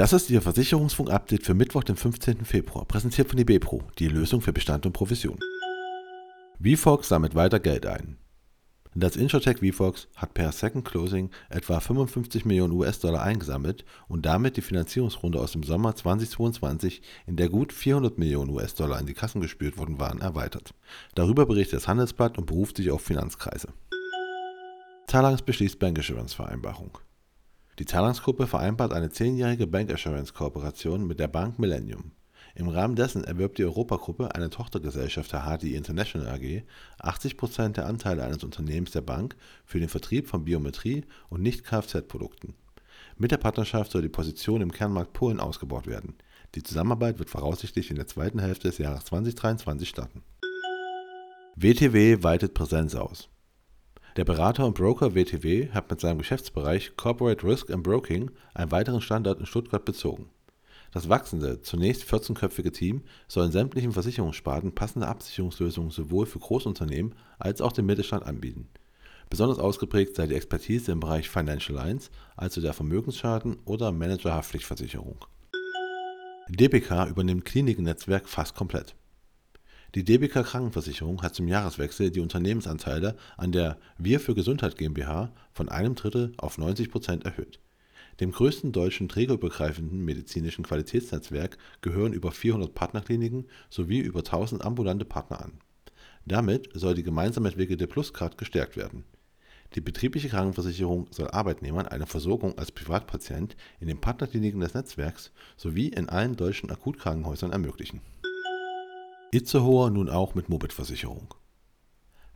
Das 0.00 0.14
ist 0.14 0.30
Ihr 0.30 0.40
Versicherungsfunk-Update 0.40 1.44
für 1.44 1.52
Mittwoch, 1.52 1.84
den 1.84 1.94
15. 1.94 2.46
Februar, 2.46 2.86
präsentiert 2.86 3.28
von 3.28 3.38
eBepro, 3.38 3.82
die 3.98 4.08
Lösung 4.08 4.40
für 4.40 4.54
Bestand 4.54 4.86
und 4.86 4.94
Provision. 4.94 5.38
VFox 6.58 7.08
sammelt 7.08 7.34
weiter 7.34 7.60
Geld 7.60 7.84
ein. 7.84 8.16
Das 8.94 9.14
Insurtech 9.14 9.58
VFox 9.58 10.08
hat 10.16 10.32
per 10.32 10.52
Second 10.52 10.86
Closing 10.86 11.28
etwa 11.50 11.80
55 11.80 12.46
Millionen 12.46 12.72
US-Dollar 12.72 13.22
eingesammelt 13.22 13.84
und 14.08 14.24
damit 14.24 14.56
die 14.56 14.62
Finanzierungsrunde 14.62 15.38
aus 15.38 15.52
dem 15.52 15.64
Sommer 15.64 15.94
2022, 15.94 17.02
in 17.26 17.36
der 17.36 17.50
gut 17.50 17.70
400 17.70 18.16
Millionen 18.16 18.52
US-Dollar 18.52 18.98
in 19.00 19.06
die 19.06 19.12
Kassen 19.12 19.42
gespürt 19.42 19.76
worden 19.76 20.00
waren, 20.00 20.22
erweitert. 20.22 20.72
Darüber 21.14 21.44
berichtet 21.44 21.76
das 21.76 21.88
Handelsblatt 21.88 22.38
und 22.38 22.46
beruft 22.46 22.78
sich 22.78 22.90
auf 22.90 23.02
Finanzkreise. 23.02 23.68
Talangs 25.06 25.42
beschließt 25.42 25.78
Bankassurance-Vereinbarung. 25.78 26.96
Die 27.80 27.86
Talangs-Gruppe 27.86 28.46
vereinbart 28.46 28.92
eine 28.92 29.08
zehnjährige 29.08 29.66
Bankassurance-Kooperation 29.66 31.06
mit 31.06 31.18
der 31.18 31.28
Bank 31.28 31.58
Millennium. 31.58 32.12
Im 32.54 32.68
Rahmen 32.68 32.94
dessen 32.94 33.24
erwirbt 33.24 33.56
die 33.56 33.64
Europagruppe, 33.64 34.34
eine 34.34 34.50
Tochtergesellschaft 34.50 35.32
der 35.32 35.46
HDI 35.46 35.76
International 35.76 36.28
AG, 36.28 36.62
80% 37.02 37.70
der 37.70 37.86
Anteile 37.86 38.22
eines 38.22 38.44
Unternehmens 38.44 38.90
der 38.90 39.00
Bank 39.00 39.34
für 39.64 39.80
den 39.80 39.88
Vertrieb 39.88 40.28
von 40.28 40.44
Biometrie 40.44 41.06
und 41.30 41.40
Nicht-Kfz-Produkten. 41.40 42.52
Mit 43.16 43.30
der 43.30 43.38
Partnerschaft 43.38 43.92
soll 43.92 44.02
die 44.02 44.10
Position 44.10 44.60
im 44.60 44.72
Kernmarkt 44.72 45.14
Polen 45.14 45.40
ausgebaut 45.40 45.86
werden. 45.86 46.16
Die 46.54 46.62
Zusammenarbeit 46.62 47.18
wird 47.18 47.30
voraussichtlich 47.30 47.88
in 47.88 47.96
der 47.96 48.06
zweiten 48.06 48.40
Hälfte 48.40 48.68
des 48.68 48.76
Jahres 48.76 49.06
2023 49.06 49.88
starten. 49.88 50.22
WTW 51.56 52.22
weitet 52.22 52.52
Präsenz 52.52 52.94
aus. 52.94 53.30
Der 54.20 54.26
Berater 54.26 54.66
und 54.66 54.74
Broker 54.74 55.14
WTW 55.14 55.70
hat 55.70 55.90
mit 55.90 55.98
seinem 55.98 56.18
Geschäftsbereich 56.18 56.94
Corporate 56.98 57.42
Risk 57.42 57.70
and 57.70 57.82
Broking 57.82 58.30
einen 58.52 58.70
weiteren 58.70 59.00
Standort 59.00 59.40
in 59.40 59.46
Stuttgart 59.46 59.82
bezogen. 59.82 60.28
Das 60.92 61.08
wachsende, 61.08 61.62
zunächst 61.62 62.02
14-köpfige 62.04 62.70
Team 62.70 63.00
soll 63.28 63.46
in 63.46 63.52
sämtlichen 63.52 63.92
Versicherungssparten 63.92 64.74
passende 64.74 65.08
Absicherungslösungen 65.08 65.90
sowohl 65.90 66.26
für 66.26 66.38
Großunternehmen 66.38 67.14
als 67.38 67.62
auch 67.62 67.72
den 67.72 67.86
Mittelstand 67.86 68.26
anbieten. 68.26 68.68
Besonders 69.30 69.58
ausgeprägt 69.58 70.16
sei 70.16 70.26
die 70.26 70.34
Expertise 70.34 70.92
im 70.92 71.00
Bereich 71.00 71.30
Financial 71.30 71.74
Lines, 71.74 72.10
also 72.36 72.60
der 72.60 72.74
Vermögensschaden- 72.74 73.56
oder 73.64 73.90
Managerhaftpflichtversicherung. 73.90 75.16
DBK 76.50 77.08
übernimmt 77.08 77.46
Kliniknetzwerk 77.46 78.28
fast 78.28 78.54
komplett. 78.54 78.94
Die 79.96 80.04
DBK 80.04 80.44
Krankenversicherung 80.44 81.20
hat 81.20 81.34
zum 81.34 81.48
Jahreswechsel 81.48 82.12
die 82.12 82.20
Unternehmensanteile 82.20 83.16
an 83.36 83.50
der 83.50 83.76
Wir 83.98 84.20
für 84.20 84.36
Gesundheit 84.36 84.76
GmbH 84.76 85.32
von 85.52 85.68
einem 85.68 85.96
Drittel 85.96 86.32
auf 86.36 86.58
90 86.58 86.92
Prozent 86.92 87.24
erhöht. 87.24 87.58
Dem 88.20 88.30
größten 88.30 88.70
deutschen 88.70 89.08
trägerübergreifenden 89.08 90.04
medizinischen 90.04 90.64
Qualitätsnetzwerk 90.64 91.58
gehören 91.80 92.12
über 92.12 92.30
400 92.30 92.72
Partnerkliniken 92.72 93.48
sowie 93.68 93.98
über 93.98 94.20
1000 94.20 94.64
ambulante 94.64 95.04
Partner 95.04 95.42
an. 95.42 95.54
Damit 96.24 96.68
soll 96.72 96.94
die 96.94 97.02
gemeinsam 97.02 97.46
entwickelte 97.46 97.88
Pluscard 97.88 98.38
gestärkt 98.38 98.76
werden. 98.76 99.02
Die 99.74 99.80
betriebliche 99.80 100.28
Krankenversicherung 100.28 101.08
soll 101.10 101.30
Arbeitnehmern 101.30 101.88
eine 101.88 102.06
Versorgung 102.06 102.56
als 102.58 102.70
Privatpatient 102.70 103.56
in 103.80 103.88
den 103.88 104.00
Partnerkliniken 104.00 104.60
des 104.60 104.74
Netzwerks 104.74 105.32
sowie 105.56 105.88
in 105.88 106.08
allen 106.08 106.36
deutschen 106.36 106.70
Akutkrankenhäusern 106.70 107.50
ermöglichen 107.50 108.00
Itzehoer 109.32 109.90
nun 109.90 110.08
auch 110.08 110.34
mit 110.34 110.48
Moped-Versicherung. 110.48 111.32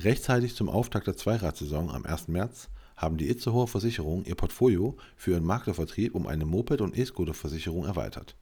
Rechtzeitig 0.00 0.56
zum 0.56 0.68
Auftakt 0.68 1.06
der 1.06 1.16
Zweiradsaison 1.16 1.88
am 1.88 2.04
1. 2.04 2.26
März 2.26 2.68
haben 2.96 3.16
die 3.16 3.28
Itzehoer 3.30 3.68
Versicherungen 3.68 4.24
ihr 4.24 4.34
Portfolio 4.34 4.96
für 5.14 5.30
ihren 5.30 5.44
Maklervertrieb 5.44 6.16
um 6.16 6.26
eine 6.26 6.46
Moped- 6.46 6.80
und 6.80 6.98
E-Scooter-Versicherung 6.98 7.84
erweitert. 7.84 8.36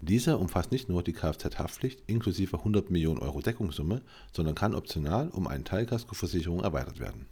Diese 0.00 0.36
umfasst 0.36 0.72
nicht 0.72 0.88
nur 0.88 1.04
die 1.04 1.12
Kfz-Haftpflicht 1.12 2.02
inklusive 2.08 2.58
100 2.58 2.90
Millionen 2.90 3.20
Euro 3.20 3.40
Deckungssumme, 3.40 4.02
sondern 4.32 4.56
kann 4.56 4.74
optional 4.74 5.28
um 5.28 5.46
eine 5.46 5.62
Teilkaskoversicherung 5.62 6.64
erweitert 6.64 6.98
werden. 6.98 7.26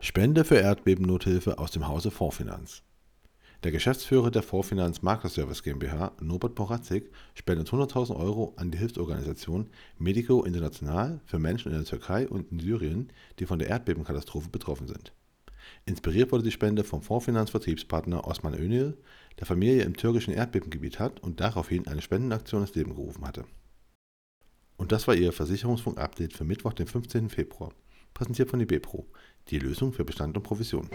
Spende 0.00 0.44
für 0.44 0.56
Erdbebennothilfe 0.56 1.58
aus 1.58 1.70
dem 1.70 1.86
Hause 1.86 2.10
Fondsfinanz. 2.10 2.82
Der 3.64 3.72
Geschäftsführer 3.72 4.30
der 4.30 4.42
Vorfinanz 4.42 5.02
Maklerservice 5.02 5.62
GmbH, 5.62 6.12
Norbert 6.20 6.54
Boratzig, 6.54 7.10
spendet 7.34 7.68
100.000 7.68 8.14
Euro 8.14 8.52
an 8.56 8.70
die 8.70 8.78
Hilfsorganisation 8.78 9.70
Medico 9.98 10.44
International 10.44 11.20
für 11.24 11.38
Menschen 11.38 11.72
in 11.72 11.78
der 11.78 11.86
Türkei 11.86 12.28
und 12.28 12.52
in 12.52 12.60
Syrien, 12.60 13.10
die 13.38 13.46
von 13.46 13.58
der 13.58 13.68
Erdbebenkatastrophe 13.68 14.50
betroffen 14.50 14.86
sind. 14.86 15.12
Inspiriert 15.84 16.32
wurde 16.32 16.44
die 16.44 16.52
Spende 16.52 16.84
vom 16.84 17.02
Vorfinanz-Vertriebspartner 17.02 18.26
Osman 18.26 18.54
Önil, 18.54 18.96
der 19.38 19.46
Familie 19.46 19.82
im 19.82 19.96
türkischen 19.96 20.34
Erdbebengebiet 20.34 20.98
hat 20.98 21.20
und 21.20 21.40
daraufhin 21.40 21.86
eine 21.86 22.02
Spendenaktion 22.02 22.62
ins 22.62 22.74
Leben 22.74 22.94
gerufen 22.94 23.26
hatte. 23.26 23.44
Und 24.76 24.92
das 24.92 25.08
war 25.08 25.14
Ihr 25.14 25.32
Versicherungsfunk-Update 25.32 26.34
für 26.34 26.44
Mittwoch, 26.44 26.74
den 26.74 26.86
15. 26.86 27.30
Februar. 27.30 27.72
Präsentiert 28.14 28.50
von 28.50 28.60
IBPRO, 28.60 29.06
die 29.48 29.58
Lösung 29.58 29.92
für 29.92 30.04
Bestand 30.04 30.36
und 30.36 30.42
Provision. 30.42 30.88